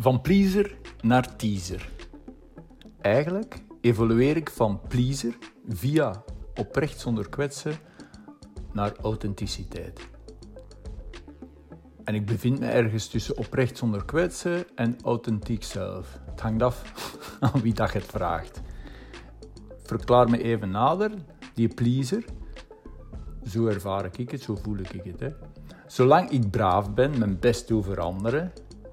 [0.00, 1.88] Van pleaser naar teaser.
[3.00, 6.22] Eigenlijk evolueer ik van pleaser via
[6.54, 7.72] oprecht zonder kwetsen
[8.72, 10.08] naar authenticiteit.
[12.04, 16.18] En ik bevind me ergens tussen oprecht zonder kwetsen en authentiek zelf.
[16.30, 16.82] Het hangt af
[17.40, 18.60] aan wie dat het vraagt.
[19.82, 21.10] Verklaar me even nader,
[21.54, 22.24] die pleaser.
[23.44, 25.20] Zo ervaar ik het, zo voel ik het.
[25.20, 25.30] Hè.
[25.86, 28.52] Zolang ik braaf ben, mijn best doe voor anderen,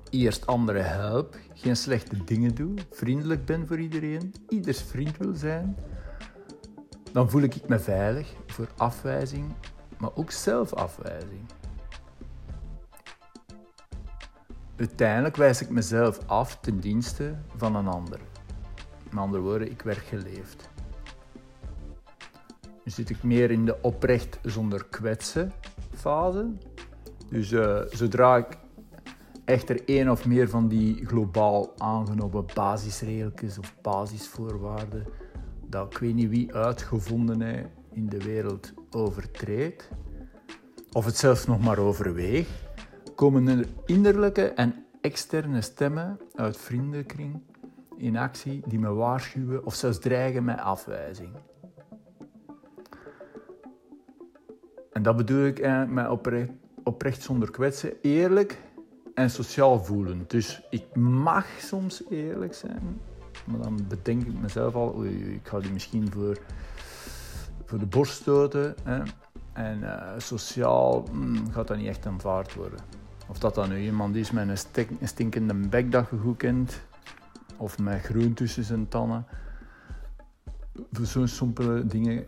[0.10, 5.78] eerst anderen help, geen slechte dingen doe, vriendelijk ben voor iedereen, ieders vriend wil zijn,
[7.12, 9.54] dan voel ik me veilig voor afwijzing,
[9.98, 11.46] maar ook zelfafwijzing.
[14.76, 18.20] Uiteindelijk wijs ik mezelf af ten dienste van een ander.
[19.04, 20.70] Met andere woorden, ik werd geleefd.
[22.84, 25.52] Nu zit ik meer in de oprecht zonder kwetsen
[25.94, 26.52] fase.
[27.30, 28.58] Dus uh, zodra ik
[29.46, 35.06] echter één of meer van die globaal aangenomen basisregeltjes of basisvoorwaarden,
[35.70, 39.90] dat ik weet niet wie uitgevonden heeft in de wereld overtreedt,
[40.92, 42.50] of het zelfs nog maar overweegt,
[43.16, 47.42] komen er innerlijke en externe stemmen uit vriendenkring
[47.98, 51.32] in actie die me waarschuwen of zelfs dreigen met afwijzing.
[54.92, 56.50] En dat bedoel ik met oprecht,
[56.84, 58.62] oprecht zonder kwetsen, eerlijk
[59.16, 60.24] en sociaal voelen.
[60.28, 63.00] Dus ik mag soms eerlijk zijn,
[63.46, 66.38] maar dan bedenk ik mezelf al, oei, ik ga die misschien voor,
[67.66, 68.76] voor de borst stoten.
[68.84, 69.02] Hè.
[69.54, 72.80] En uh, sociaal mm, gaat dat niet echt aanvaard worden.
[73.28, 76.82] Of dat dan nu iemand is met een stinkende bek dat je goed kent,
[77.58, 79.26] of met groen tussen zijn tanden.
[80.92, 82.26] Voor zo'n simpele dingen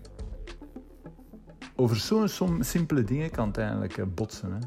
[1.75, 4.51] over zo'n simpele dingen kan het eigenlijk eh, botsen.
[4.51, 4.59] Hè.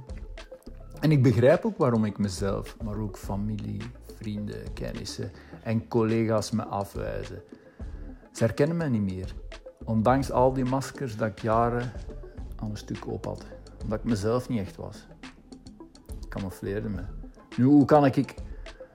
[1.01, 3.83] En ik begrijp ook waarom ik mezelf, maar ook familie,
[4.17, 5.31] vrienden, kennissen
[5.62, 7.43] en collega's me afwijzen.
[8.33, 9.34] Ze herkennen me niet meer.
[9.84, 11.93] Ondanks al die maskers dat ik jaren
[12.56, 13.44] aan een stuk op had.
[13.83, 15.06] Omdat ik mezelf niet echt was.
[16.22, 17.03] Ik camoufleerde me.
[17.56, 18.34] Nu, hoe kan ik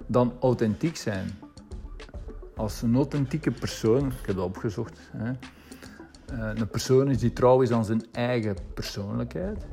[0.08, 1.30] dan authentiek zijn?
[2.56, 5.32] Als een authentieke persoon, ik heb dat opgezocht, hè,
[6.26, 9.66] eh, een persoon is die trouw is aan zijn eigen persoonlijkheid.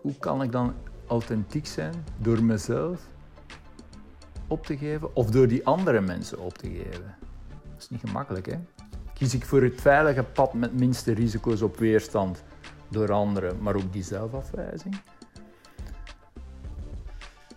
[0.00, 0.74] Hoe kan ik dan
[1.08, 3.08] authentiek zijn door mezelf
[4.46, 7.16] op te geven of door die andere mensen op te geven?
[7.50, 8.58] Dat is niet gemakkelijk, hè?
[9.14, 12.44] Kies ik voor het veilige pad met minste risico's op weerstand
[12.88, 15.00] door anderen, maar ook die zelfafwijzing?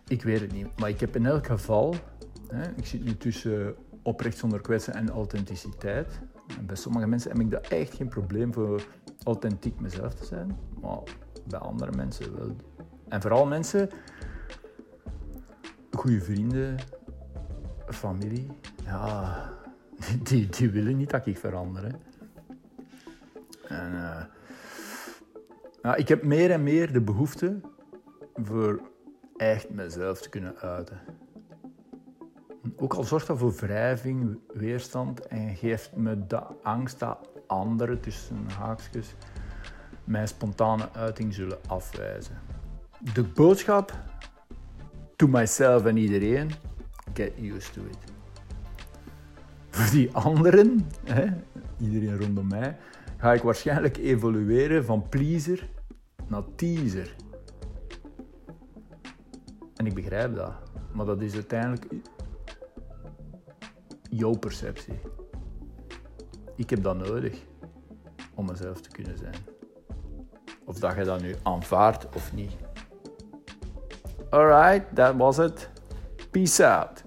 [0.08, 1.96] Ik weet het niet, maar ik heb in elk geval,
[2.48, 6.20] hè, ik zit nu tussen oprecht zonder kwetsen en authenticiteit.
[6.58, 8.84] En bij sommige mensen heb ik daar echt geen probleem voor
[9.24, 11.00] authentiek mezelf te zijn, maar
[11.48, 12.56] bij andere mensen wel.
[13.12, 13.90] En vooral mensen,
[15.92, 16.78] goede vrienden,
[17.88, 18.48] familie,
[18.84, 19.50] ja,
[20.50, 21.84] die, willen niet dat ik verander.
[21.84, 21.92] Hè.
[23.76, 23.92] En,
[25.82, 27.60] ja, ik heb meer en meer de behoefte
[28.34, 28.82] voor
[29.38, 31.00] echt mezelf te kunnen uiten.
[32.78, 38.50] Ook al zorgt dat voor wrijving, weerstand en geeft me de angst dat anderen, tussen
[38.58, 39.16] haakjes,
[40.04, 42.51] mijn spontane uiting zullen afwijzen.
[43.14, 43.94] De boodschap,
[45.16, 46.52] to myself en iedereen,
[47.14, 47.98] get used to it.
[49.70, 51.28] Voor die anderen, hè,
[51.80, 52.78] iedereen rondom mij,
[53.18, 55.68] ga ik waarschijnlijk evolueren van pleaser
[56.28, 57.16] naar teaser.
[59.76, 60.54] En ik begrijp dat.
[60.94, 61.86] Maar dat is uiteindelijk
[64.10, 65.00] jouw perceptie.
[66.56, 67.46] Ik heb dat nodig
[68.34, 69.36] om mezelf te kunnen zijn.
[70.66, 72.52] Of dat je dat nu aanvaardt of niet.
[74.34, 75.68] Alright, that was it.
[76.32, 77.04] Peace out.